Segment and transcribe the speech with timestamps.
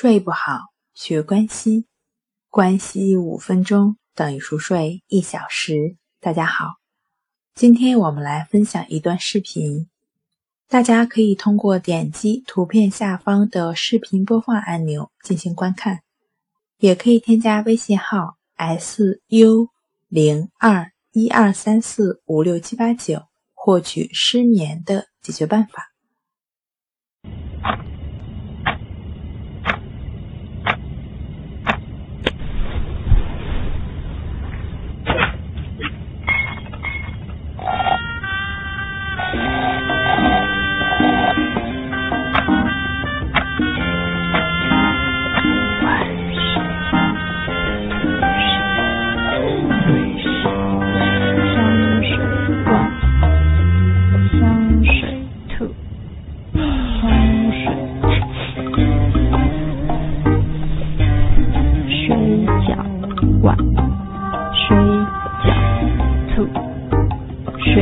[0.00, 0.60] 睡不好，
[0.94, 1.88] 学关西，
[2.50, 5.96] 关西五分钟等于熟睡一小时。
[6.20, 6.76] 大家好，
[7.56, 9.88] 今天我们来分享一段视频，
[10.68, 16.02] 大家可以通过点击图片下方的视频播放按钮进行观看，
[16.78, 19.68] 也可以添加微信号 s u
[20.06, 25.88] 零二一二三四五六七八九获取失眠的解决办法。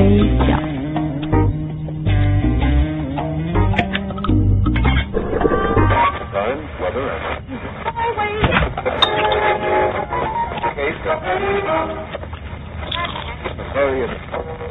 [0.06, 0.76] 杯酒。
[13.74, 14.65] Hurry up.